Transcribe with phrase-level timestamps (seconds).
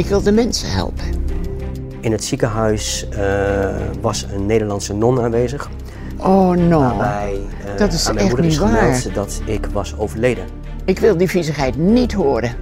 [0.00, 1.04] Ik wil de mensen helpen.
[2.00, 5.70] In het ziekenhuis uh, was een Nederlandse non aanwezig.
[6.16, 9.12] Oh no, waarbij, uh, dat is aan mijn echt moeder is niet waar.
[9.12, 10.44] dat ik was overleden.
[10.84, 12.54] Ik wil die viezigheid niet horen.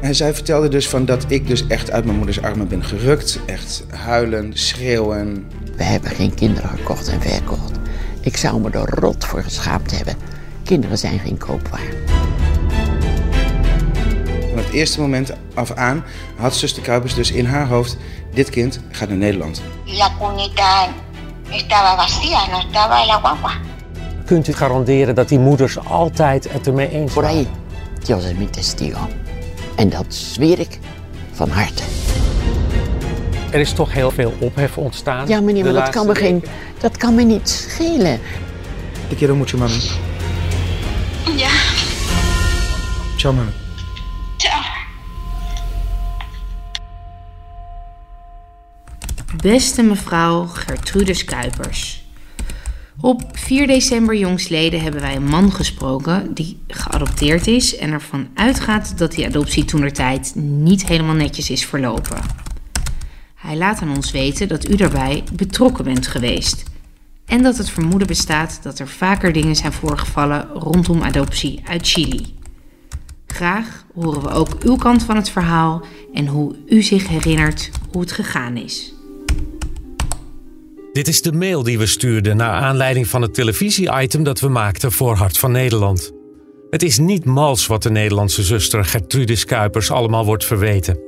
[0.00, 3.40] En zij vertelde dus van dat ik dus echt uit mijn moeders armen ben gerukt.
[3.46, 5.46] Echt huilen, schreeuwen.
[5.76, 7.72] We hebben geen kinderen gekocht en verkocht.
[8.20, 10.14] Ik zou me er rot voor geschaamd hebben.
[10.62, 12.19] Kinderen zijn geen koopwaar.
[14.50, 16.04] Van het eerste moment af aan
[16.36, 17.96] had zuster Kuipers dus in haar hoofd...
[18.34, 19.62] dit kind gaat naar Nederland.
[19.84, 20.88] La cunita
[21.50, 23.52] estaba vacía, no estaba la guagua.
[24.24, 27.38] Kunt u garanderen dat die moeders altijd het ermee eens Por waren?
[27.38, 27.46] ahí,
[28.04, 29.08] Dios es mi testigo.
[29.76, 30.78] En dat zweer ik
[31.32, 31.82] van harte.
[33.50, 35.28] Er is toch heel veel ophef ontstaan.
[35.28, 36.44] Ja, meneer, de maar dat kan, me geen,
[36.78, 38.20] dat kan me niet schelen.
[39.08, 39.80] Te quiero mucho, mami.
[41.36, 41.50] Ya,
[43.16, 43.50] Ciao, mami.
[49.40, 52.04] Beste mevrouw Gertrudis Kuipers.
[53.00, 58.98] Op 4 december jongstleden hebben wij een man gesproken die geadopteerd is en ervan uitgaat
[58.98, 62.20] dat die adoptie toenertijd niet helemaal netjes is verlopen.
[63.34, 66.62] Hij laat aan ons weten dat u daarbij betrokken bent geweest
[67.26, 72.34] en dat het vermoeden bestaat dat er vaker dingen zijn voorgevallen rondom adoptie uit Chili.
[73.26, 78.00] Graag horen we ook uw kant van het verhaal en hoe u zich herinnert hoe
[78.00, 78.98] het gegaan is.
[80.92, 84.92] Dit is de mail die we stuurden naar aanleiding van het televisie-item dat we maakten
[84.92, 86.12] voor Hart van Nederland.
[86.70, 90.98] Het is niet mals wat de Nederlandse zuster Gertrudis Kuipers allemaal wordt verweten.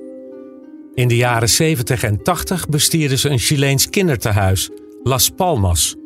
[0.95, 4.71] In de jaren 70 en 80 bestierde ze een Chileens kindertehuis,
[5.03, 5.97] Las Palmas.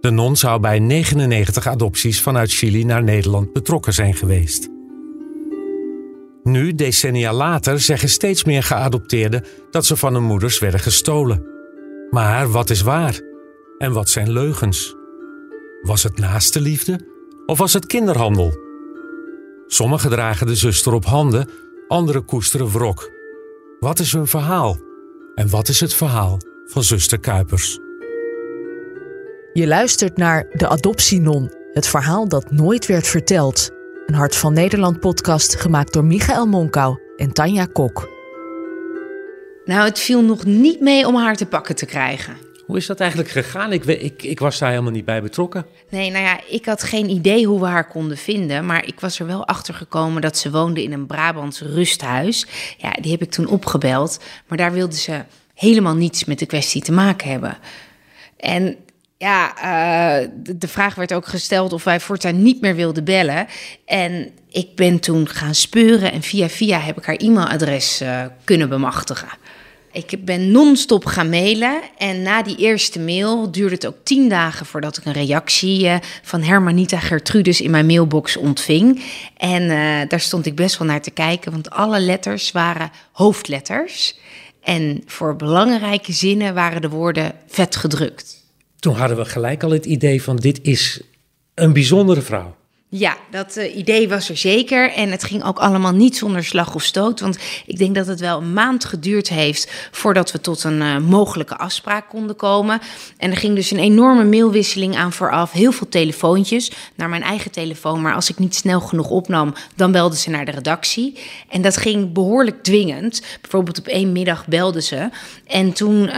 [0.00, 4.68] De non zou bij 99 adopties vanuit Chili naar Nederland betrokken zijn geweest.
[6.42, 11.53] Nu, decennia later, zeggen steeds meer geadopteerden dat ze van hun moeders werden gestolen.
[12.10, 13.20] Maar wat is waar?
[13.78, 14.94] En wat zijn leugens?
[15.82, 17.00] Was het naaste liefde
[17.46, 18.52] of was het kinderhandel?
[19.66, 21.48] Sommigen dragen de zuster op handen,
[21.88, 23.10] anderen koesteren wrok.
[23.80, 24.78] Wat is hun verhaal?
[25.34, 27.78] En wat is het verhaal van zuster Kuipers?
[29.52, 33.70] Je luistert naar De Adoptienon, het verhaal dat nooit werd verteld.
[34.06, 38.13] Een Hart van Nederland podcast gemaakt door Michael Monkau en Tanja Kok.
[39.64, 42.36] Nou, het viel nog niet mee om haar te pakken te krijgen.
[42.66, 43.72] Hoe is dat eigenlijk gegaan?
[43.72, 45.66] Ik, ik, ik was daar helemaal niet bij betrokken.
[45.90, 48.66] Nee, nou ja, ik had geen idee hoe we haar konden vinden.
[48.66, 52.46] Maar ik was er wel achter gekomen dat ze woonde in een Brabants rusthuis.
[52.76, 54.20] Ja, die heb ik toen opgebeld.
[54.46, 55.22] Maar daar wilde ze
[55.54, 57.58] helemaal niets met de kwestie te maken hebben.
[58.36, 58.76] En
[59.18, 63.46] ja, eh, de, de vraag werd ook gesteld of wij voortaan niet meer wilden bellen.
[63.84, 68.68] En ik ben toen gaan speuren en via via heb ik haar e-mailadres eh, kunnen
[68.68, 69.28] bemachtigen.
[69.94, 74.66] Ik ben non-stop gaan mailen en na die eerste mail duurde het ook tien dagen
[74.66, 79.02] voordat ik een reactie eh, van Hermanita Gertrudis in mijn mailbox ontving.
[79.36, 84.18] En eh, daar stond ik best wel naar te kijken, want alle letters waren hoofdletters.
[84.62, 88.42] En voor belangrijke zinnen waren de woorden vet gedrukt.
[88.78, 91.00] Toen hadden we gelijk al het idee van dit is
[91.54, 92.56] een bijzondere vrouw.
[92.96, 94.92] Ja, dat eh, idee was er zeker.
[94.92, 97.20] En het ging ook allemaal niet zonder slag of stoot.
[97.20, 100.98] Want ik denk dat het wel een maand geduurd heeft voordat we tot een eh,
[100.98, 102.80] mogelijke afspraak konden komen.
[103.16, 105.52] En er ging dus een enorme mailwisseling aan vooraf.
[105.52, 108.02] Heel veel telefoontjes naar mijn eigen telefoon.
[108.02, 111.18] Maar als ik niet snel genoeg opnam, dan belde ze naar de redactie.
[111.48, 113.22] En dat ging behoorlijk dwingend.
[113.40, 115.08] Bijvoorbeeld op één middag belde ze.
[115.46, 116.16] En toen eh,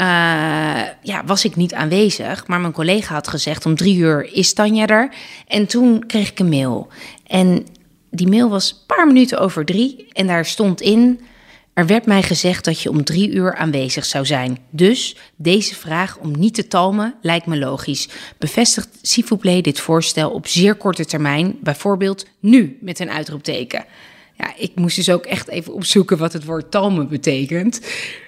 [1.03, 2.47] ja, was ik niet aanwezig.
[2.47, 5.15] Maar mijn collega had gezegd: om drie uur is Tanja er.
[5.47, 6.65] En toen kreeg ik een mail.
[7.27, 7.66] En
[8.10, 10.06] die mail was een paar minuten over drie.
[10.12, 11.21] En daar stond in.
[11.75, 14.59] Er werd mij gezegd dat je om drie uur aanwezig zou zijn.
[14.71, 18.09] Dus deze vraag om niet te talmen lijkt me logisch.
[18.38, 18.88] Bevestigt
[19.38, 23.84] plaît dit voorstel op zeer korte termijn, bijvoorbeeld nu met een uitroepteken.
[24.38, 27.80] Ja, ik moest dus ook echt even opzoeken wat het woord talmen betekent.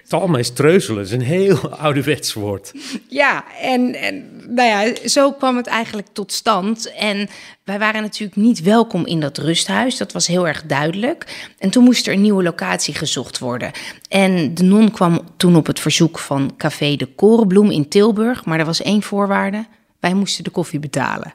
[0.06, 2.72] Talmen is treuzelen, is een heel ouderwets woord.
[3.08, 6.92] Ja, en, en nou ja, zo kwam het eigenlijk tot stand.
[6.92, 7.28] En
[7.64, 9.96] wij waren natuurlijk niet welkom in dat rusthuis.
[9.96, 11.48] Dat was heel erg duidelijk.
[11.58, 13.70] En toen moest er een nieuwe locatie gezocht worden.
[14.08, 18.44] En de non kwam toen op het verzoek van Café de Korenbloem in Tilburg.
[18.44, 19.66] Maar er was één voorwaarde.
[20.00, 21.34] Wij moesten de koffie betalen.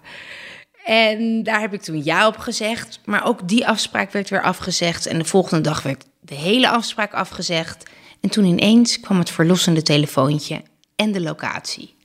[0.85, 2.99] En daar heb ik toen ja op gezegd.
[3.05, 5.05] Maar ook die afspraak werd weer afgezegd.
[5.05, 7.83] En de volgende dag werd de hele afspraak afgezegd.
[8.21, 10.61] En toen ineens kwam het verlossende telefoontje
[10.95, 11.95] en de locatie.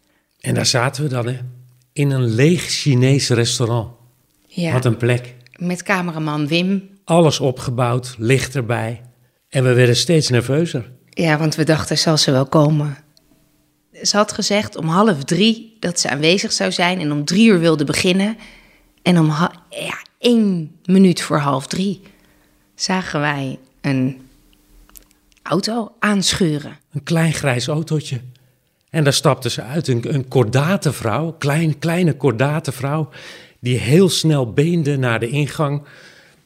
[0.40, 1.38] En daar zaten we dan, hè?
[1.92, 3.90] In een leeg Chinees restaurant.
[4.46, 5.34] Ja, Wat een plek.
[5.56, 6.88] met cameraman Wim.
[7.04, 9.02] Alles opgebouwd, licht erbij.
[9.48, 10.90] En we werden steeds nerveuzer.
[11.10, 12.96] Ja, want we dachten, zal ze wel komen?
[14.02, 17.58] Ze had gezegd om half drie dat ze aanwezig zou zijn en om drie uur
[17.58, 18.36] wilde beginnen.
[19.02, 19.26] En om
[19.70, 22.00] ja, één minuut voor half drie
[22.74, 24.20] zagen wij een
[25.42, 26.76] auto aanschuren.
[26.92, 28.20] Een klein grijs autootje.
[28.90, 33.08] En daar stapte ze uit, een, een kordate vrouw, klein, kleine kordate vrouw,
[33.60, 35.82] die heel snel beende naar de ingang.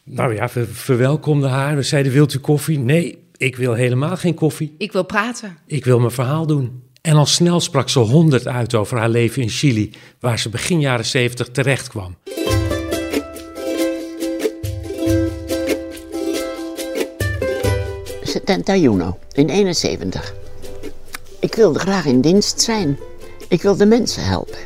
[0.04, 1.76] Nou ja, we verwelkomden haar.
[1.76, 2.78] We zeiden, wilt u koffie?
[2.78, 4.74] Nee, ik wil helemaal geen koffie.
[4.78, 5.58] Ik wil praten.
[5.66, 6.82] Ik wil mijn verhaal doen.
[7.00, 9.90] En al snel sprak ze honderd uit over haar leven in Chili,
[10.20, 12.16] waar ze begin jaren zeventig terecht kwam.
[18.64, 20.34] Juno in 71.
[21.38, 22.98] Ik wilde graag in dienst zijn.
[23.48, 24.58] Ik wilde mensen helpen.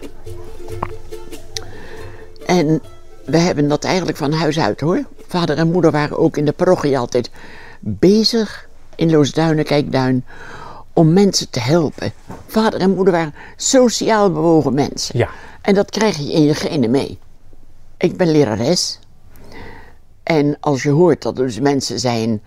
[2.47, 2.83] En
[3.25, 5.05] we hebben dat eigenlijk van huis uit hoor.
[5.27, 7.31] Vader en moeder waren ook in de parochie altijd
[7.81, 10.25] bezig in Loosduinen, Kijkduin,
[10.93, 12.12] om mensen te helpen.
[12.47, 15.19] Vader en moeder waren sociaal bewogen mensen.
[15.19, 15.29] Ja.
[15.62, 17.19] En dat krijg je in je genen mee.
[17.97, 18.99] Ik ben lerares.
[20.23, 22.43] En als je hoort dat er dus mensen zijn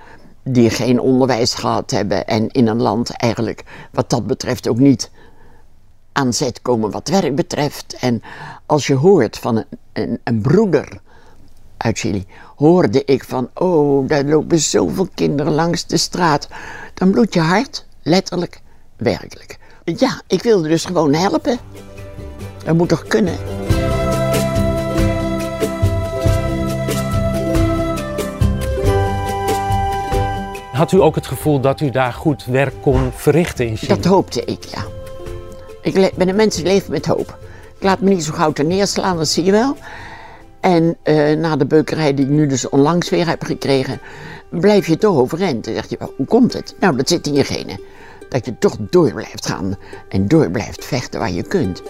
[0.54, 5.12] die geen onderwijs gehad hebben en in een land eigenlijk wat dat betreft ook niet
[6.12, 7.96] aan zet komen wat werk betreft.
[8.00, 8.22] En
[8.66, 11.01] als je hoort van een, een, een broeder
[11.78, 12.25] uit Chili,
[12.56, 16.48] hoorde ik van, oh, daar lopen zoveel kinderen langs de straat.
[16.94, 18.62] Dan bloedt je hart, letterlijk,
[18.98, 19.57] werkelijk.
[19.84, 21.57] Ja, ik wilde dus gewoon helpen.
[22.66, 23.38] Dat moet toch kunnen?
[30.79, 33.95] Had u ook het gevoel dat u daar goed werk kon verrichten in Chili?
[33.95, 34.83] Dat hoopte ik, ja.
[35.81, 37.37] Ik ben een mens die leeft met hoop.
[37.77, 39.75] Ik laat me niet zo gauw neerslaan, dat zie je wel.
[40.59, 43.99] En eh, na de beukerij die ik nu dus onlangs weer heb gekregen,
[44.49, 45.65] blijf je toch overeind.
[45.65, 46.75] Dan zeg je, hoe komt het?
[46.79, 47.79] Nou, dat zit in je genen.
[48.29, 49.75] Dat je toch door blijft gaan
[50.09, 51.81] en door blijft vechten waar je kunt.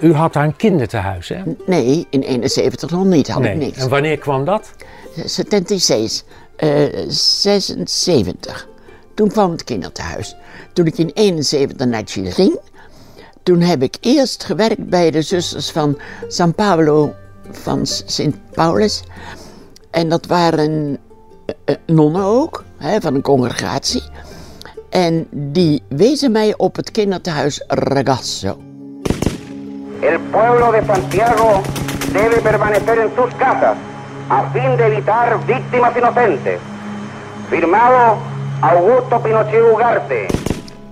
[0.00, 1.42] U had daar een kinderthuis, hè?
[1.66, 3.78] Nee, in 71 nog niet, had ik niks.
[3.78, 4.70] En wanneer kwam dat?
[5.24, 6.24] 76,
[6.56, 8.68] eh 76.
[9.14, 10.36] Toen kwam het kinderthuis.
[10.72, 12.58] Toen ik in 71 naar Chile ging,
[13.42, 15.98] toen heb ik eerst gewerkt bij de zusters van
[16.28, 17.14] San Pablo
[17.50, 19.02] van Sint Paulus.
[19.90, 20.98] En dat waren
[21.46, 24.02] eh, eh, nonnen ook, hè, van een congregatie.
[24.90, 28.69] En die wezen mij op het kinderthuis Ragazzo.
[30.00, 31.62] El pueblo de Santiago
[32.12, 33.76] debe permanecer en sus casas
[34.30, 36.58] a fin de evitar víctimas inocentes.
[37.50, 38.16] Firmado
[38.62, 40.26] Augusto Pinochet Ugarte.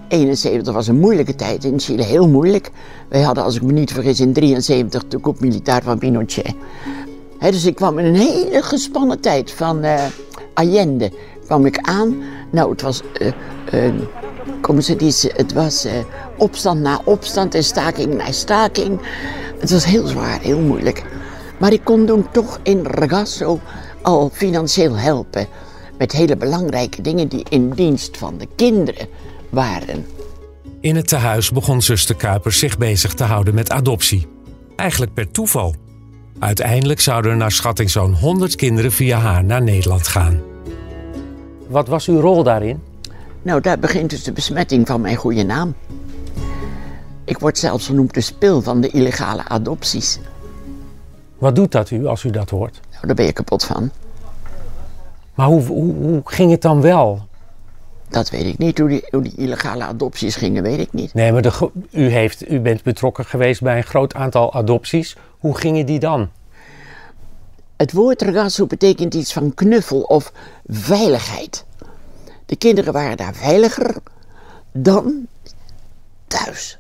[0.08, 2.70] 71 was een moeilijke tijd in Chile, heel moeilijk.
[3.08, 6.54] Wij hadden, als ik me niet vergis, in 73 de coup militair van Pinochet.
[7.38, 10.04] Hè, dus ik kwam in een hele gespannen tijd van eh,
[10.54, 11.12] Allende
[11.46, 12.22] kwam ik aan.
[12.50, 13.32] Nou, het was, eh
[13.70, 13.93] eh,
[14.60, 15.92] como se dice, het was eh,
[16.36, 19.00] opstand na opstand en staking na staking.
[19.58, 21.04] Het was heel zwaar, heel moeilijk.
[21.58, 23.60] Maar ik kon toen toch in Ragazzo
[24.02, 25.46] al financieel helpen.
[25.98, 29.08] Met hele belangrijke dingen die in dienst van de kinderen
[29.50, 30.06] waren.
[30.80, 34.26] In het tehuis begon zuster Kuipers zich bezig te houden met adoptie.
[34.76, 35.75] Eigenlijk per toeval.
[36.38, 40.40] Uiteindelijk zouden er naar schatting zo'n 100 kinderen via haar naar Nederland gaan.
[41.68, 42.88] Wat was uw rol daarin?
[43.49, 45.75] Nou, daar begint dus de besmetting van mijn goede naam.
[47.25, 50.19] Ik word zelfs genoemd de spil van de illegale adopties.
[51.38, 52.81] Wat doet dat u als u dat hoort?
[52.90, 53.90] Nou, daar ben je kapot van.
[55.35, 57.26] Maar hoe, hoe, hoe ging het dan wel?
[58.09, 58.78] Dat weet ik niet.
[58.78, 61.14] Hoe die, hoe die illegale adopties gingen, weet ik niet.
[61.14, 65.17] Nee, maar de, u, heeft, u bent betrokken geweest bij een groot aantal adopties.
[65.38, 66.28] Hoe gingen die dan?
[67.76, 70.33] Het woord ragazzo betekent iets van knuffel of
[70.67, 71.67] veiligheid.
[72.49, 73.97] De kinderen waren daar veiliger
[74.73, 75.26] dan
[76.26, 76.78] thuis.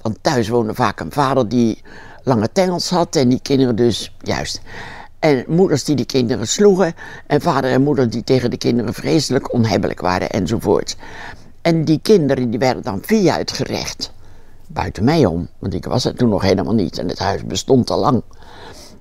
[0.00, 1.82] Want thuis woonde vaak een vader die
[2.22, 4.60] lange tengels had en die kinderen dus juist.
[5.18, 6.94] En moeders die de kinderen sloegen
[7.26, 10.96] en vader en moeder die tegen de kinderen vreselijk onhebbelijk waren enzovoort.
[11.62, 14.12] En die kinderen die werden dan via het gerecht,
[14.66, 17.90] buiten mij om, want ik was er toen nog helemaal niet en het huis bestond
[17.90, 18.22] al lang.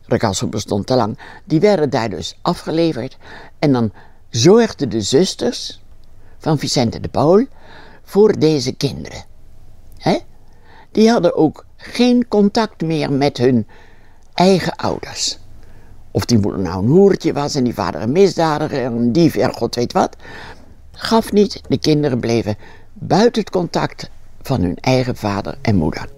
[0.06, 1.18] Ragazzo bestond te lang.
[1.46, 3.18] Die werden daar dus afgeleverd.
[3.60, 3.92] En dan
[4.30, 5.81] zorgden de zusters
[6.42, 7.46] van Vicente de Paul
[8.04, 9.24] voor deze kinderen.
[9.98, 10.18] Hè?
[10.92, 13.68] Die hadden ook geen contact meer met hun
[14.34, 15.38] eigen ouders.
[16.12, 19.54] Of die moeder nou een hoertje was en die vader een misdadiger, een dief en
[19.54, 20.16] god weet wat.
[20.92, 22.58] Gaf niet, de kinderen bleven
[22.94, 24.10] buiten het contact
[24.42, 26.10] van hun eigen vader en moeder.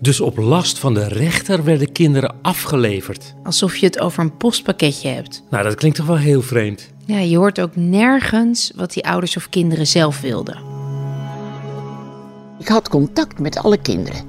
[0.00, 3.34] Dus op last van de rechter werden kinderen afgeleverd.
[3.42, 5.42] Alsof je het over een postpakketje hebt.
[5.50, 6.91] Nou, dat klinkt toch wel heel vreemd.
[7.04, 10.58] Ja, je hoort ook nergens wat die ouders of kinderen zelf wilden.
[12.58, 14.20] Ik had contact met alle kinderen.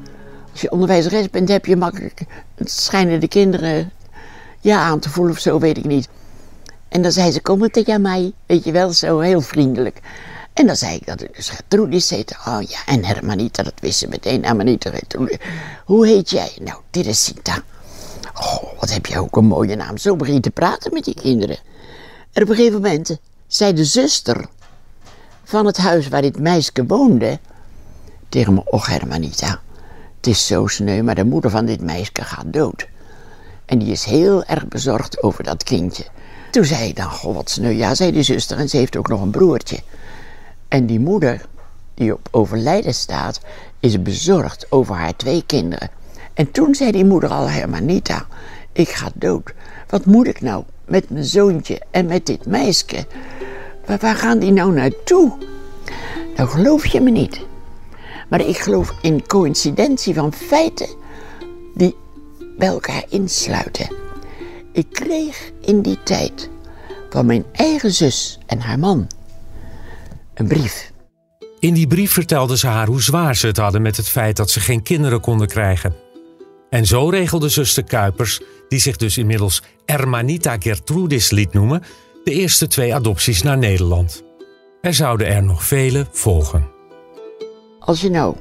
[0.51, 2.25] Als je onderwijzeres bent, heb je makkelijk.
[2.63, 3.91] Schijnen de kinderen
[4.61, 6.09] ja aan te voelen of zo, weet ik niet.
[6.89, 8.31] En dan zei ze: Kom het tegen mij.
[8.45, 9.99] Weet je wel, zo heel vriendelijk.
[10.53, 12.35] En dan zei ik dat ik dus Gertrudis heette.
[12.47, 14.45] Oh ja, en Hermanita, dat wist ze meteen.
[14.45, 14.91] Hermanita.
[15.85, 16.51] Hoe heet jij?
[16.61, 17.63] Nou, dit is Sita.
[18.33, 19.97] Oh, wat heb jij ook een mooie naam.
[19.97, 21.57] Zo begin je te praten met die kinderen.
[22.33, 24.45] En op een gegeven moment zei de zuster
[25.43, 27.39] van het huis waar dit meisje woonde
[28.29, 29.61] tegen me: Och, Hermanita,
[30.15, 32.87] het is zo sneu, maar de moeder van dit meisje gaat dood.
[33.65, 36.05] En die is heel erg bezorgd over dat kindje.
[36.51, 37.71] Toen zei ik dan: Goh, wat sneu.
[37.71, 39.79] Ja, zei de zuster, en ze heeft ook nog een broertje.
[40.67, 41.45] En die moeder,
[41.93, 43.39] die op overlijden staat,
[43.79, 45.89] is bezorgd over haar twee kinderen.
[46.33, 48.27] En toen zei die moeder al, Hermanita,
[48.71, 49.53] ik ga dood.
[49.87, 50.63] Wat moet ik nou
[50.93, 53.05] met mijn zoontje en met dit meisje?
[53.85, 55.37] Waar, waar gaan die nou naartoe?
[56.35, 57.45] Nou geloof je me niet.
[58.29, 60.89] Maar ik geloof in coïncidentie van feiten
[61.75, 61.95] die
[62.57, 63.95] bij elkaar insluiten.
[64.71, 66.49] Ik kreeg in die tijd
[67.09, 69.07] van mijn eigen zus en haar man
[70.33, 70.91] een brief.
[71.59, 74.49] In die brief vertelde ze haar hoe zwaar ze het hadden met het feit dat
[74.49, 76.02] ze geen kinderen konden krijgen.
[76.73, 81.83] En zo regelde zuster Kuipers, die zich dus inmiddels Hermanita Gertrudis liet noemen,
[82.23, 84.23] de eerste twee adopties naar Nederland.
[84.81, 86.67] Er zouden er nog vele volgen.
[87.79, 88.35] Als je nou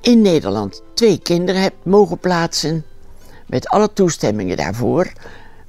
[0.00, 2.84] in Nederland twee kinderen hebt mogen plaatsen,
[3.46, 5.12] met alle toestemmingen daarvoor,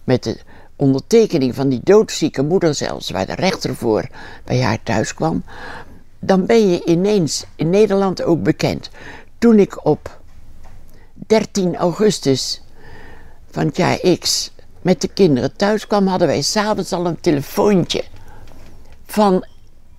[0.04, 0.38] met de
[0.76, 4.08] ondertekening van die doodzieke moeder zelfs, waar de rechter voor
[4.44, 5.44] bij haar thuis kwam,
[6.20, 8.90] dan ben je ineens in Nederland ook bekend.
[9.38, 10.24] Toen ik op
[11.28, 12.62] 13 augustus
[13.52, 18.04] van het jaar X met de kinderen thuis kwam, hadden wij s'avonds al een telefoontje
[19.06, 19.46] van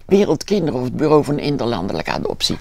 [0.06, 2.58] Wereldkinderen of het Bureau van Interlandelijke Adoptie.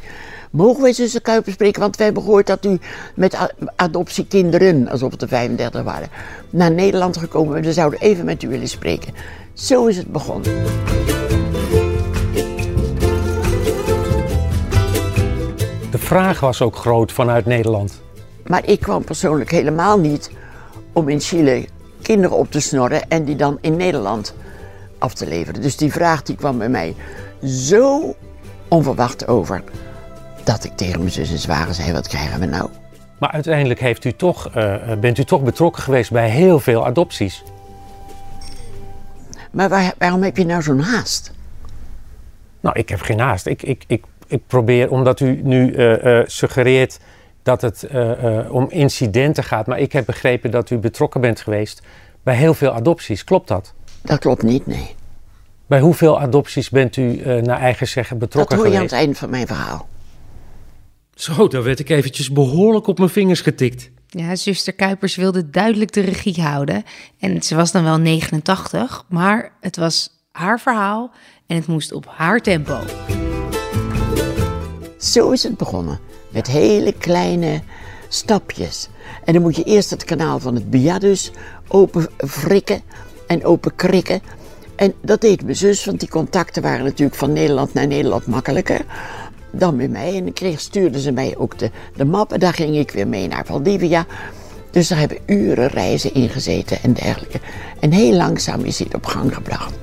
[0.52, 1.82] Mogen wij zussen Kuiper spreken?
[1.82, 2.80] Want wij hebben gehoord dat u
[3.16, 3.38] met
[3.76, 6.10] adoptiekinderen, alsof het er 35 waren,
[6.50, 7.62] naar Nederland gekomen.
[7.62, 9.14] We zouden even met u willen spreken.
[9.54, 10.64] Zo is het begonnen.
[15.92, 18.04] De vraag was ook groot vanuit Nederland.
[18.48, 20.32] Maar ik kwam persoonlijk helemaal niet
[20.94, 21.66] om in Chile
[22.02, 24.36] kinderen op te snorren en die dan in Nederland
[24.98, 25.62] af te leveren.
[25.62, 26.96] Dus die vraag die kwam bij mij
[27.44, 28.16] zo
[28.68, 29.64] onverwacht over
[30.44, 32.70] dat ik tegen mijn zus en zwager zei: wat krijgen we nou?
[33.20, 37.44] Maar uiteindelijk heeft u toch, uh, bent u toch betrokken geweest bij heel veel adopties.
[39.52, 41.32] Maar waar, waarom heb je nou zo'n haast?
[42.60, 43.46] Nou, ik heb geen haast.
[43.46, 47.00] Ik, ik, ik, ik probeer, omdat u nu uh, suggereert
[47.46, 47.88] dat het
[48.50, 51.82] om incidenten gaat, maar ik heb begrepen dat u betrokken bent geweest
[52.24, 53.24] bij heel veel adopties.
[53.24, 53.74] Klopt dat?
[54.02, 54.96] Dat klopt niet, nee.
[55.68, 58.74] Bij hoeveel adopties bent u naar eigen zeggen betrokken geweest?
[58.74, 59.88] Dat hoor je aan het einde van mijn verhaal.
[61.16, 63.90] Zo, daar werd ik eventjes behoorlijk op mijn vingers getikt.
[64.08, 66.84] Ja, zuster Kuipers wilde duidelijk de regie houden.
[67.20, 71.12] En ze was dan wel 89, maar het was haar verhaal
[71.48, 72.80] en het moest op haar tempo.
[74.98, 76.00] Zo is het begonnen.
[76.36, 77.62] Met hele kleine
[78.08, 78.90] stapjes.
[79.24, 81.32] En dan moet je eerst het kanaal van het Biadus
[81.68, 82.82] open frikken
[83.28, 84.22] en open krikken.
[84.76, 88.82] En dat deed mijn zus, want die contacten waren natuurlijk van Nederland naar Nederland makkelijker
[89.52, 90.16] dan met mij.
[90.16, 93.08] En dan kreeg, stuurden ze mij ook de, de map en daar ging ik weer
[93.08, 94.06] mee naar Valdivia.
[94.72, 97.40] Dus daar hebben uren reizen ingezeten en dergelijke.
[97.80, 99.74] En heel langzaam is dit op gang gebracht.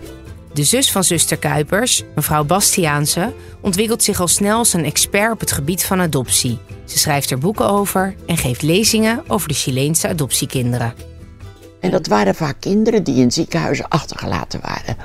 [0.53, 5.41] De zus van zuster Kuipers, mevrouw Bastiaanse, ontwikkelt zich al snel als een expert op
[5.41, 6.59] het gebied van adoptie.
[6.85, 10.95] Ze schrijft er boeken over en geeft lezingen over de Chileense adoptiekinderen.
[11.81, 14.97] En dat waren vaak kinderen die in ziekenhuizen achtergelaten waren.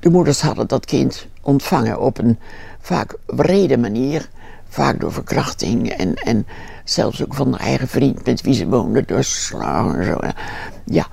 [0.00, 2.38] De moeders hadden dat kind ontvangen op een
[2.80, 4.28] vaak wrede manier.
[4.68, 6.46] Vaak door verkrachting en, en
[6.84, 10.18] zelfs ook van haar eigen vriend met wie ze woonde, doorslagen en zo.
[10.84, 11.06] Ja,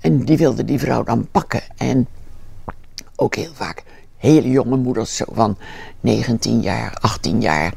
[0.00, 1.62] en die wilde die vrouw dan pakken.
[1.76, 2.06] En
[3.22, 3.82] ook heel vaak
[4.22, 5.58] hele jonge moeders, zo van
[6.00, 7.72] 19 jaar, 18 jaar.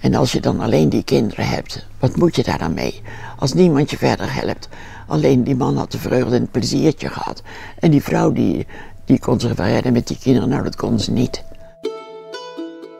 [0.00, 3.02] En als je dan alleen die kinderen hebt, wat moet je daar dan mee?
[3.38, 4.68] Als niemand je verder helpt.
[5.06, 7.42] Alleen die man had de vreugde en het pleziertje gehad.
[7.78, 8.66] En die vrouw die,
[9.04, 11.44] die kon zich redden met die kinderen, nou dat kon ze niet.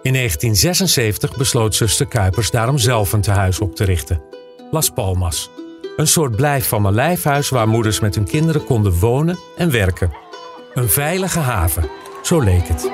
[0.03, 4.23] In 1976 besloot zuster Kuipers daarom zelf een tehuis op te richten.
[4.71, 5.51] Las Palmas.
[5.97, 10.28] Een soort blijf van mijn lijfhuis waar moeders met hun kinderen konden wonen en werken.
[10.75, 11.89] Een veilige haven,
[12.23, 12.91] zo leek het.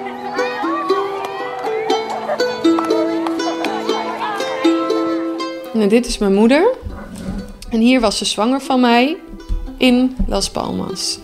[5.72, 6.74] Nou, dit is mijn moeder.
[7.70, 9.16] En hier was ze zwanger van mij
[9.78, 11.18] in Las Palmas.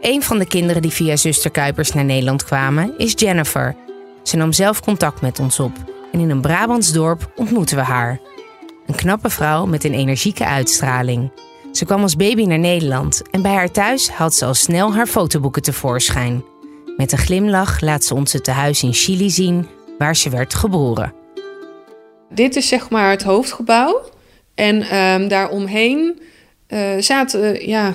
[0.00, 3.76] Een van de kinderen die via zuster Kuipers naar Nederland kwamen is Jennifer.
[4.22, 5.72] Ze nam zelf contact met ons op
[6.12, 8.20] en in een Brabants dorp ontmoeten we haar.
[8.86, 11.30] Een knappe vrouw met een energieke uitstraling.
[11.72, 15.06] Ze kwam als baby naar Nederland en bij haar thuis haalt ze al snel haar
[15.06, 16.44] fotoboeken tevoorschijn.
[16.96, 19.66] Met een glimlach laat ze ons het tehuis in Chili zien
[19.98, 21.14] waar ze werd geboren.
[22.30, 24.00] Dit is zeg maar het hoofdgebouw.
[24.54, 26.20] En ehm daaromheen
[26.66, 27.94] eh zaten ja,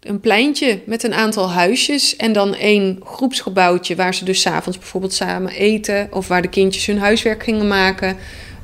[0.00, 2.16] een pleintje met een aantal huisjes.
[2.16, 6.08] En dan één groepsgebouwtje waar ze dus 's avonds bijvoorbeeld samen eten.
[6.10, 8.16] Of waar de kindjes hun huiswerk gingen maken.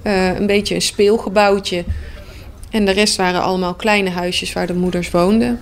[0.03, 1.85] Eh, een beetje een speelgebouwtje.
[2.75, 5.61] En de rest waren allemaal kleine huisjes waar de moeders woonden.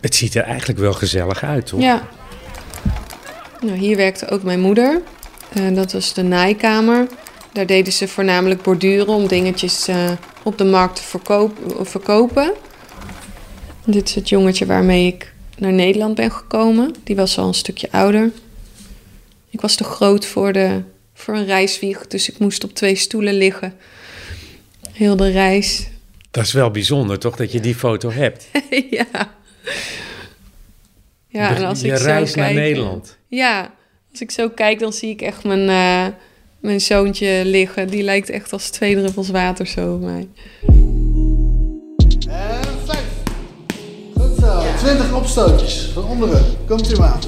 [0.00, 1.80] Het ziet er eigenlijk wel gezellig uit, toch?
[1.80, 2.08] Ja.
[3.60, 5.00] Nou, hier werkte ook mijn moeder.
[5.52, 7.06] Eh, dat was de naaikamer.
[7.52, 10.10] Daar deden ze voornamelijk borduren om dingetjes eh,
[10.42, 12.52] op de markt te verkoop- verkopen.
[13.84, 16.94] Dit is het jongetje waarmee ik naar Nederland ben gekomen.
[17.04, 18.30] Die was al een stukje ouder.
[19.50, 20.82] Ik was te groot voor, de,
[21.14, 23.74] voor een reiswieg, dus ik moest op twee stoelen liggen.
[24.92, 25.92] Heel de reis.
[26.34, 28.46] Dat is wel bijzonder, toch, dat je die foto hebt.
[28.90, 29.06] ja.
[31.28, 33.16] Ja, Je- en als je ik zo reis naar kijk, Nederland.
[33.28, 33.70] Ja,
[34.10, 36.14] als ik zo kijk, dan zie ik echt mijn, eh,
[36.60, 37.88] mijn zoontje liggen.
[37.88, 40.28] Die lijkt echt als twee druppels water zo op mij.
[44.14, 46.44] Goed zo, 20 opstootjes van onderen.
[46.66, 47.18] Komt u maar.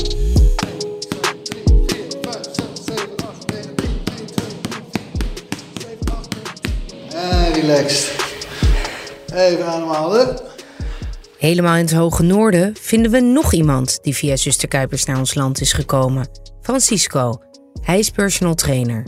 [7.14, 8.25] En relaxed.
[9.32, 10.40] Even ademhalen.
[11.38, 15.34] Helemaal in het hoge noorden vinden we nog iemand die via zuster Kuipers naar ons
[15.34, 16.28] land is gekomen.
[16.62, 17.40] Francisco.
[17.82, 19.04] Hij is personal trainer.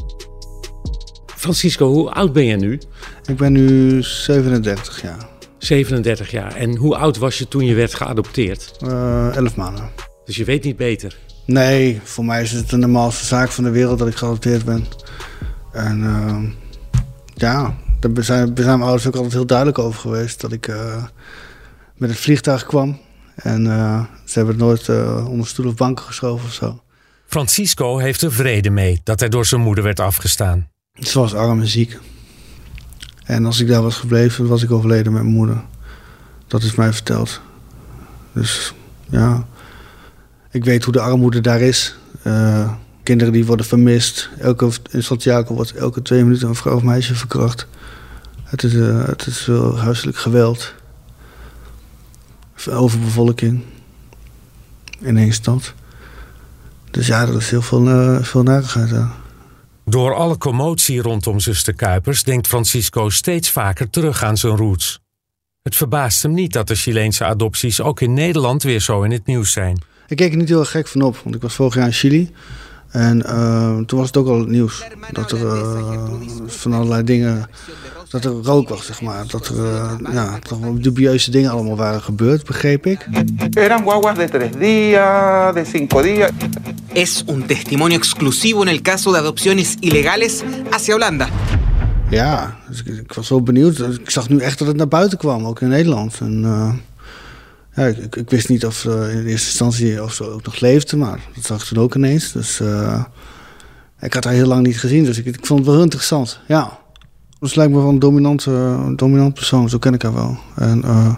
[1.27, 2.81] Francisco, hoe oud ben je nu?
[3.27, 5.29] Ik ben nu 37 jaar.
[5.59, 6.55] 37 jaar.
[6.55, 8.77] En hoe oud was je toen je werd geadopteerd?
[8.81, 9.91] Eh 11 maanden.
[10.25, 11.17] Dus je weet niet beter.
[11.45, 14.87] Nee, voor mij is het de normaalste zaak van de wereld dat ik geadopteerd ben.
[15.73, 16.45] En ehm,
[17.35, 20.41] ja, daar zijn, zijn mijn ouders ook altijd heel duidelijk over geweest.
[20.41, 21.05] Dat ik eh,
[21.97, 22.99] met het vliegtuig kwam.
[23.35, 26.83] En eh, ze hebben het nooit eh, onder stoel of banken geschoven of zo.
[27.27, 30.69] Francisco heeft er vrede mee dat hij door zijn moeder werd afgestaan.
[30.93, 31.99] Ze was arm en ziek.
[33.25, 35.63] En als ik daar was gebleven, was ik overleden met mijn moeder.
[36.47, 37.41] Dat is mij verteld.
[38.33, 38.75] Dus
[39.11, 39.47] ja,
[40.51, 41.97] ik weet hoe de armoede daar is.
[43.09, 44.31] Kinderen die worden vermist.
[44.39, 47.67] Elke, in Santiago wordt elke twee minuten een vrouw of meisje verkracht.
[48.45, 50.75] Het is, eh, het is wel huiselijk geweld.
[52.71, 53.63] Overbevolking.
[55.01, 55.75] In één stad.
[56.91, 59.11] Dus ja, er is heel veel, eh veel narigheid daar.
[59.85, 65.01] Door alle commotie rondom zuster Kuipers denkt Francisco steeds vaker terug aan zijn roots.
[65.63, 69.27] Het verbaast hem niet dat de Chileense adopties ook in Nederland weer zo in het
[69.27, 69.83] nieuws zijn.
[70.09, 71.93] Ik keek er niet heel erg gek van op, want ik was vorig jaar in
[71.93, 72.33] Chili.
[72.91, 74.85] En eh, toen was het ook al het nieuws.
[75.13, 76.11] Dat er eh,
[76.47, 77.49] van allerlei dingen.
[78.11, 79.25] Dat er rook was, zeg maar.
[79.27, 83.07] Dat er eh, ja, toch wel dubieuze dingen allemaal waren gebeurd, begreep ik.
[83.51, 86.31] Eran guaguas de tres días, de cinco días.
[86.93, 91.29] Es un testimonio exclusivo en el caso de adopciones ilegales hacia Holanda.
[92.11, 93.79] Ja, dus ik, ik was wel benieuwd.
[93.79, 96.19] Ik zag nu echt dat het naar buiten kwam, ook in Nederland.
[96.21, 96.73] En eh,
[97.79, 97.87] ja,
[98.17, 101.45] ik, wist niet of ze in eerste instantie of ze ook nog leefde, maar dat
[101.45, 102.33] zag ik toen ook ineens.
[102.33, 103.05] Dus eh,
[104.01, 106.41] ik had haar heel lang niet gezien, dus ik, ik vond het wel heel interessant.
[106.49, 106.79] Ja,
[107.41, 110.39] dus lijkt me wel een dominant, eh, een dominant persoon, zo ken ik haar wel.
[110.55, 111.15] En eh,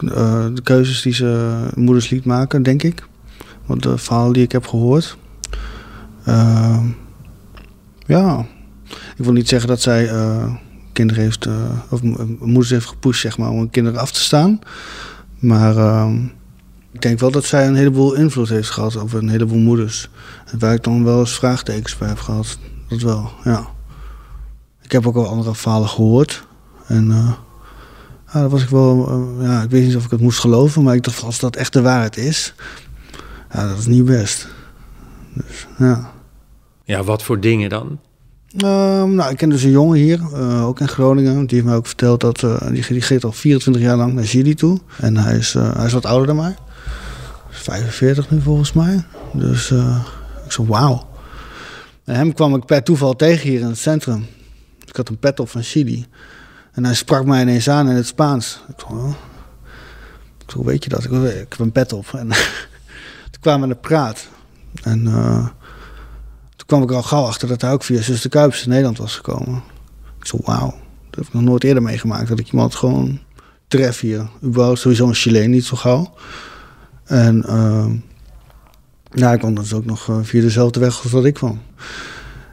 [0.00, 3.06] eh, de keuzes die ze moeders liet maken, denk ik.
[3.66, 5.16] Want de verhalen die ik heb gehoord.
[6.24, 6.84] Eh,
[8.06, 8.46] ja,
[9.16, 10.54] ik wil niet zeggen dat zij eh,
[10.92, 12.02] kinderen heeft, eh, of
[12.38, 14.58] moeders heeft gepusht, zeg maar, om kinderen af te staan.
[15.44, 16.24] Maar ehm,
[16.92, 20.08] ik denk wel dat zij een heleboel invloed heeft gehad op een heleboel moeders.
[20.58, 22.58] Waar ik dan wel eens vraagtekens bij heb gehad.
[22.88, 23.66] Dat wel, ja.
[24.82, 26.46] Ik heb ook wel andere verhalen gehoord.
[26.86, 27.32] En eh,
[28.32, 30.82] ja, dat was ik wel, eh, ja, ik weet niet of ik het moest geloven,
[30.82, 32.54] maar ik dacht, als dat echt de waarheid is,
[33.52, 34.48] ja, dat is niet best.
[35.34, 36.12] Dus, ja.
[36.84, 38.00] Ja, wat voor dingen dan?
[38.56, 41.46] Ehm, nou, ik ken dus een jongen hier, eh, ook in Groningen.
[41.46, 44.54] Die heeft mij ook verteld dat eh, die, die al 24 jaar lang naar Chili
[44.54, 44.78] toe.
[44.96, 46.56] En hij is, eh, hij is wat ouder dan mij.
[47.50, 49.04] 45 nu volgens mij.
[49.32, 49.70] Dus
[50.44, 51.08] ik zo, wauw.
[52.04, 54.26] En hem kwam ik per toeval tegen hier in het centrum.
[54.86, 56.06] Ik had een pet op van Chili.
[56.72, 58.60] En hij sprak mij ineens aan in het Spaans.
[58.68, 59.14] Ik zo, oh.
[60.46, 61.04] zo weet je dat?
[61.04, 62.06] Ik, ik heb een pet op.
[62.12, 62.28] En
[63.30, 64.28] toen kwamen we naar de praat.
[64.82, 65.06] En...
[66.64, 68.98] eh, toen kwam ik al gauw achter dat hij ook via Zuster Kuipers in Nederland
[68.98, 69.62] was gekomen.
[70.18, 70.74] Ik zo, wauw,
[71.10, 72.28] Dat heb ik nog nooit eerder meegemaakt.
[72.28, 73.18] Dat ik iemand gewoon
[73.68, 74.28] tref hier.
[74.44, 76.14] Überhaupt sowieso een Chileen niet zo gauw.
[77.04, 77.86] En uh,
[79.10, 81.60] ja, ik kwam dus ook nog uh, via dezelfde weg als dat ik kwam.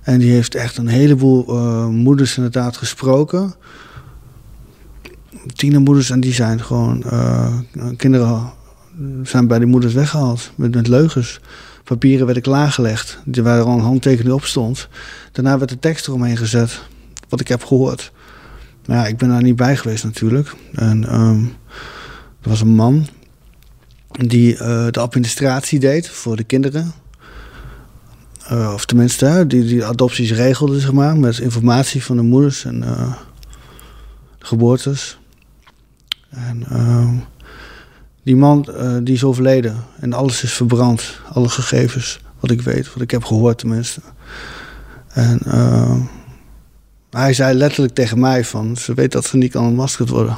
[0.01, 3.53] En die heeft echt een heleboel uh, moeders inderdaad gesproken.
[5.55, 7.03] Tienermoeders en die zijn gewoon...
[7.05, 7.57] Uh,
[7.97, 8.51] kinderen
[9.23, 11.39] zijn bij die moeders weggehaald met, met leugens.
[11.83, 14.87] Papieren werden klaargelegd, die waar al een handtekening op stond.
[15.31, 16.81] Daarna werd de tekst eromheen gezet,
[17.29, 18.11] wat ik heb gehoord.
[18.85, 20.55] Maar ja, ik ben daar niet bij geweest natuurlijk.
[20.73, 21.55] En um,
[22.41, 23.07] er was een man
[24.11, 26.93] die uh, de administratie deed voor de kinderen.
[28.51, 32.83] Uh, of tenminste, die, die adopties regelde, zeg maar, met informatie van de moeders en
[32.83, 33.13] uh,
[34.39, 35.19] geboortes.
[36.29, 37.09] En uh,
[38.23, 38.65] die man
[39.03, 43.23] die is overleden en alles is verbrand, alle gegevens, wat ik weet, wat ik heb
[43.23, 44.01] gehoord tenminste.
[45.07, 45.39] En
[47.09, 50.37] hij zei letterlijk tegen mij van, ze weet dat ze niet kan ontmaskerd worden.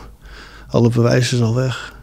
[0.68, 1.94] Alle bewijzen is al weg.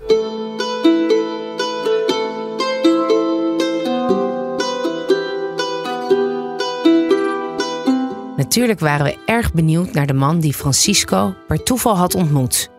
[8.36, 12.70] Natuurlijk waren we erg benieuwd naar de man die Francisco per toeval had ontmoet.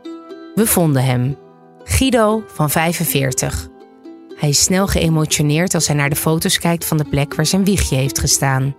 [0.55, 1.35] We vonden hem.
[2.01, 3.67] Guido van 45.
[4.35, 7.63] Hij is snel geëmotioneerd als hij naar de foto's kijkt van de plek waar zijn
[7.63, 8.75] wiegje heeft gestaan.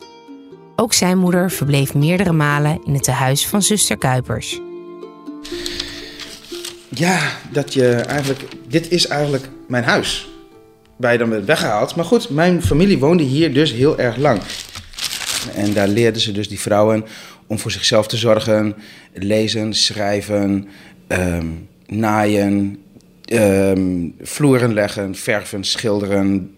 [0.76, 4.60] Ook zijn moeder verbleef meerdere malen in het tehuis van zuster Kuipers.
[6.88, 7.18] Ja,
[7.52, 8.40] dat je eigenlijk.
[8.68, 10.28] Dit is eigenlijk mijn huis.
[10.98, 11.94] Je dan werd weggehaald.
[11.94, 14.40] Maar goed, mijn familie woonde hier dus heel erg lang.
[15.54, 17.04] En daar leerden ze dus die vrouwen
[17.46, 18.74] om voor zichzelf te zorgen.
[19.12, 20.68] Lezen, schrijven,
[21.08, 22.82] um, naaien,
[23.24, 26.56] um, vloeren leggen, verven, schilderen.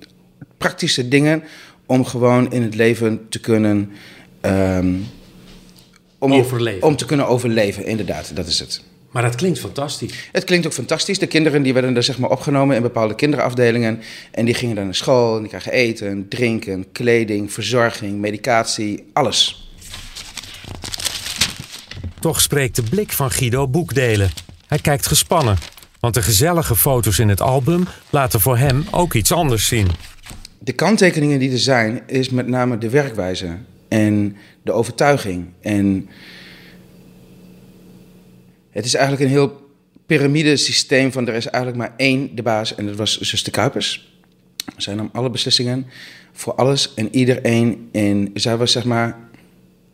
[0.59, 1.43] Praktische dingen
[1.87, 3.91] om gewoon in het leven te kunnen...
[4.43, 5.07] Um,
[6.19, 6.83] om, overleven.
[6.83, 8.83] om te kunnen overleven, inderdaad, dat is het.
[9.15, 10.29] Maar dat klinkt fantastisch.
[10.33, 11.19] Het klinkt ook fantastisch.
[11.19, 14.03] De kinderen die werden er zeg maar opgenomen in bepaalde kinderafdelingen.
[14.31, 19.69] En die gingen dan naar school en die kregen eten, drinken, kleding, verzorging, medicatie, alles.
[22.21, 24.31] Toch spreekt de blik van Guido boekdelen.
[24.67, 25.59] Hij kijkt gespannen,
[26.05, 29.87] want de gezellige foto's in het album laten voor hem ook iets anders zien.
[30.59, 33.57] De kanttekeningen die er zijn, is met name de werkwijze
[33.89, 35.47] en de overtuiging.
[35.61, 36.09] En
[38.71, 39.71] het is eigenlijk een heel
[40.07, 44.13] piramidesysteem van er is eigenlijk maar één de baas en dat was zuster Kuipers.
[44.77, 45.87] Zij nam alle beslissingen
[46.33, 49.17] voor alles en iedereen en zij was zeg maar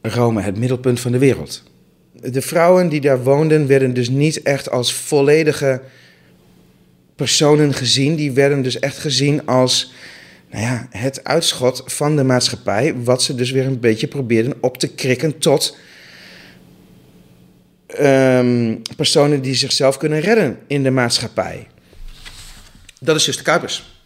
[0.02, 1.62] Rome, het middelpunt van de wereld.
[2.12, 5.82] De vrouwen die daar woonden werden dus niet echt als volledige
[7.20, 8.16] personen gezien.
[8.16, 9.92] Die werden dus echt gezien als
[10.50, 14.78] nou ja, het uitschot van de maatschappij, wat ze dus weer een beetje probeerden op
[14.78, 15.76] te krikken tot
[18.00, 21.66] um, personen die zichzelf kunnen redden in de maatschappij.
[23.00, 24.00] Dat is zuster Kuipers.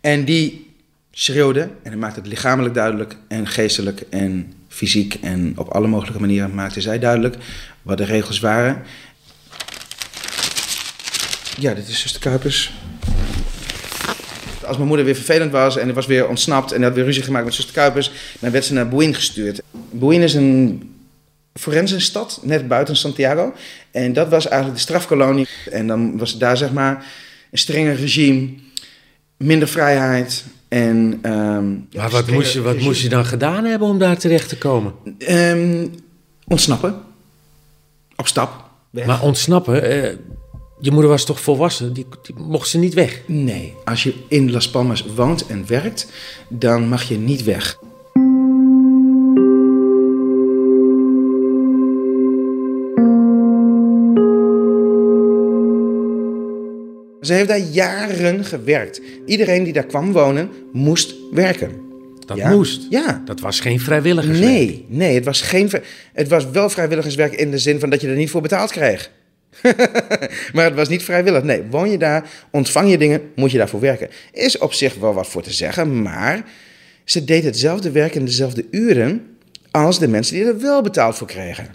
[0.00, 0.74] En die
[1.10, 6.20] schreeuwde, en hij maakte het lichamelijk duidelijk en geestelijk en fysiek en op alle mogelijke
[6.20, 7.36] manieren maakte zij duidelijk
[7.82, 8.82] wat de regels waren.
[11.60, 12.72] Ja, dit is zuster Kuipers.
[14.64, 17.44] Als mijn moeder weer vervelend was en was weer ontsnapt en had weer ruzie gemaakt
[17.44, 19.62] met zuster Kuipers, dan werd ze naar Boein gestuurd.
[19.90, 20.82] Boein is een
[21.54, 23.54] forensenstad, net buiten Santiago.
[23.90, 25.48] En dat was eigenlijk de strafkolonie.
[25.70, 27.06] En dan was daar zeg maar
[27.50, 28.48] een strenger regime,
[29.36, 30.44] minder vrijheid.
[30.68, 34.48] En, um, maar wat, moest je, wat moest je dan gedaan hebben om daar terecht
[34.48, 34.92] te komen?
[35.18, 35.94] Um,
[36.46, 37.00] ontsnappen.
[38.16, 38.66] Op stap.
[38.90, 39.06] Weg.
[39.06, 40.16] Maar ontsnappen, eh,
[40.80, 41.92] je moeder was toch volwassen?
[41.92, 43.22] Die, die, mocht ze niet weg?
[43.26, 46.08] Nee, als je in Las Palmas woont en werkt,
[46.48, 47.78] dan mag je niet weg.
[57.20, 59.00] Ze heeft daar jaren gewerkt.
[59.26, 61.86] Iedereen die daar kwam wonen, moest werken.
[62.26, 62.50] Dat ja?
[62.50, 62.86] moest?
[62.90, 63.22] Ja.
[63.24, 64.50] Dat was geen vrijwilligerswerk?
[64.50, 65.70] Nee, nee het, was geen,
[66.12, 69.10] het was wel vrijwilligerswerk in de zin van dat je er niet voor betaald kreeg.
[70.54, 71.42] maar het was niet vrijwillig.
[71.42, 74.08] Nee, woon je daar, ontvang je dingen, moet je daarvoor werken.
[74.32, 76.44] Is op zich wel wat voor te zeggen, maar
[77.04, 79.36] ze deed hetzelfde werk in dezelfde uren
[79.70, 81.66] als de mensen die er wel betaald voor kregen.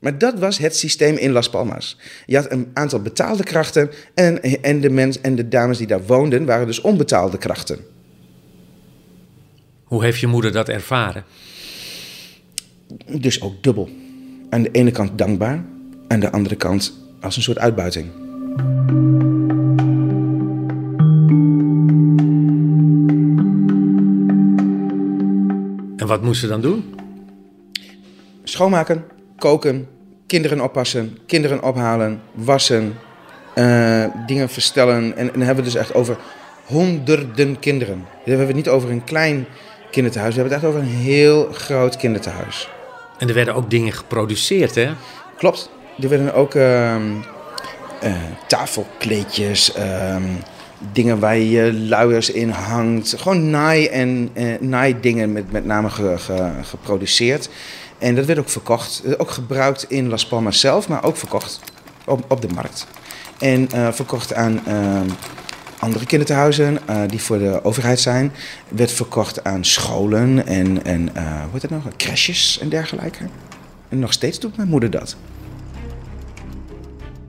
[0.00, 1.98] Maar dat was het systeem in Las Palmas.
[2.26, 6.06] Je had een aantal betaalde krachten en, en, de mens, en de dames die daar
[6.06, 7.78] woonden waren dus onbetaalde krachten.
[9.84, 11.24] Hoe heeft je moeder dat ervaren?
[13.06, 13.88] Dus ook dubbel.
[14.50, 15.64] Aan de ene kant dankbaar,
[16.08, 18.06] aan de andere kant als een soort uitbuiting.
[25.96, 26.94] En wat moest ze dan doen?
[28.44, 29.04] Schoonmaken,
[29.36, 29.88] koken,
[30.26, 32.94] kinderen oppassen, kinderen ophalen, wassen,
[33.54, 35.16] eh, dingen verstellen.
[35.16, 36.16] En, en dan hebben we dus echt over
[36.64, 37.98] honderden kinderen.
[37.98, 39.46] Dan hebben we het niet over een klein
[39.90, 42.68] kinderthuis, we hebben het echt over een heel groot kinderthuis.
[43.18, 44.90] En er werden ook dingen geproduceerd, hè?
[45.36, 45.70] Klopt.
[46.02, 47.02] Er werden ook ehm,
[48.00, 48.12] eh,
[48.46, 50.22] tafelkleedjes, ehm,
[50.92, 53.14] dingen waar je luiers in hangt.
[53.18, 57.48] Gewoon naai- en eh, naaidingen met, met name ge- ge- geproduceerd.
[57.98, 59.02] En dat werd ook verkocht.
[59.06, 61.60] Eh, Ook gebruikt in Las Palmas zelf, maar ook verkocht
[62.06, 62.86] op, op de markt.
[63.38, 65.06] En verkocht aan ehm,
[65.78, 68.32] andere kinderthuizen die voor de overheid zijn.
[68.68, 71.82] Werd verkocht aan scholen en, en hoe heet het nog?
[71.96, 73.24] crèches en dergelijke.
[73.88, 75.16] En nog steeds doet mijn moeder dat.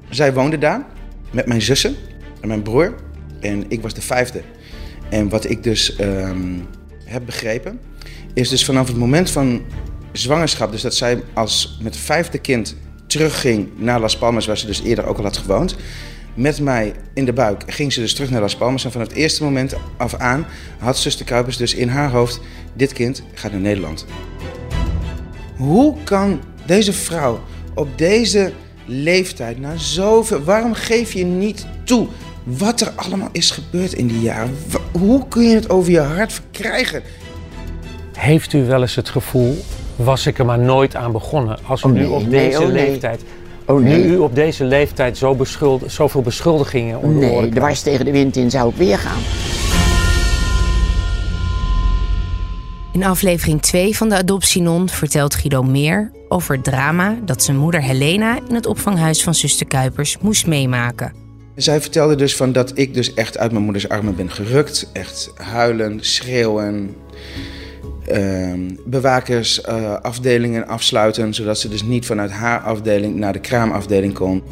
[0.10, 0.86] Zij woonde daar
[1.32, 1.96] met mijn zussen
[2.42, 2.96] en mijn broer.
[3.40, 4.42] En ik was de vijfde.
[5.10, 6.58] En wat ik dus ehm,
[7.06, 7.80] heb begrepen,
[8.34, 9.62] is dus vanaf het moment van
[10.12, 12.76] zwangerschap, dus dat zij als met vijfde kind
[13.08, 15.76] terugging naar Las Palmas, waar ze dus eerder ook al had gewoond.
[16.34, 18.86] Met mij in de buik ging ze dus terug naar Las Palmas.
[18.86, 20.46] En vanaf het eerste moment af aan
[20.78, 22.42] had zuster Kuipers dus in haar hoofd:
[22.74, 24.06] dit kind gaat naar Nederland.
[25.58, 27.44] Hoe kan deze vrouw
[27.76, 28.54] op deze
[28.90, 32.08] leeftijd, na zoveel, waarom geef je niet toe
[32.44, 34.58] wat er allemaal is gebeurd in die jaren?
[34.92, 37.02] Hoe kun je het over je hart verkrijgen?
[38.18, 39.58] Heeft u wel eens het gevoel,
[39.96, 41.58] was ik er maar nooit aan begonnen?
[41.68, 42.88] Als u Oh nu op nee, deze oh nee.
[42.88, 43.22] leeftijd,
[43.66, 44.04] Oh nee.
[44.04, 48.06] nu u op deze leeftijd zo beschuld, zoveel beschuldigingen om de oren Nee, dwars tegen
[48.06, 49.22] de wind in zou ik weer gaan.
[52.92, 57.82] In aflevering 2 van de Adoptienon vertelt Guido meer over het drama dat zijn moeder
[57.82, 61.14] Helena in het opvanghuis van zuster Kuipers moest meemaken.
[61.56, 64.90] Zij vertelde dus van dat ik dus echt uit mijn moeders armen ben gerukt.
[64.94, 66.96] Echt huilen, schreeuwen.
[68.06, 74.14] Ehm, bewakers eh, afdelingen afsluiten, zodat ze dus niet vanuit haar afdeling naar de kraamafdeling
[74.14, 74.44] kon.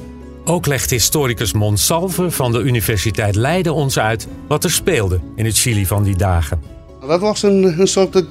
[0.45, 5.57] Ook legt historicus Monsalve van de Universiteit Leiden ons uit wat er speelde in het
[5.57, 6.76] Chili van die dagen.
[7.07, 8.23] Dat was een, een soort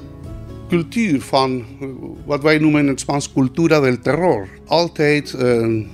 [0.69, 1.65] cultuur van
[2.25, 4.47] wat wij noemen in het Spaans cultura del terror.
[4.65, 5.89] Altijd een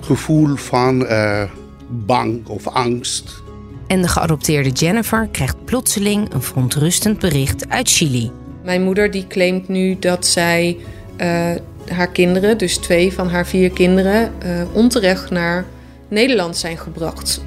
[0.00, 1.42] gevoel van eh,
[1.88, 3.42] bang of angst.
[3.86, 8.30] En de geadopteerde Jennifer krijgt plotseling een verontrustend bericht uit Chili.
[8.64, 10.76] Mijn moeder die claimt nu dat zij
[11.16, 11.50] eh,
[11.88, 15.64] haar kinderen, dus twee van haar vier kinderen, eh, onterecht naar
[16.08, 17.44] Nederland zijn gebracht.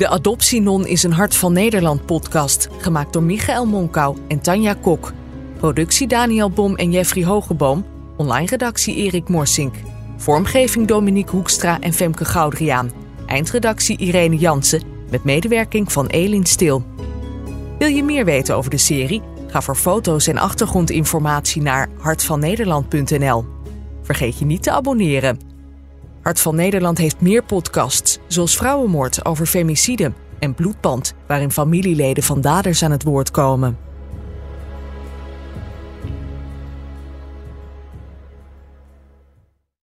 [0.00, 5.12] De Adoptienon is een Hart van Nederland podcast, gemaakt door Michael Monkau en Tanja Kok.
[5.56, 7.84] Productie Daniel Bom en Jeffrey Hogeboom.
[8.16, 9.74] Online redactie Erik Morsink.
[10.16, 12.90] Vormgeving Dominique Hoekstra en Femke Goudriaan.
[13.26, 16.84] Eindredactie Irene Jansen, met medewerking van Elin Stil.
[17.78, 19.22] Wil je meer weten over de serie?
[19.46, 23.44] Ga voor foto's en achtergrondinformatie naar hartvannederland.nl.
[24.02, 25.49] Vergeet je niet te abonneren.
[26.30, 32.40] Hart van Nederland heeft meer podcasts, zoals Vrouwenmoord over femicide en Bloedband, waarin familieleden van
[32.40, 33.89] daders aan het woord komen.